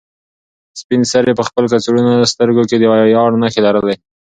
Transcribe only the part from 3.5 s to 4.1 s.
لرلې.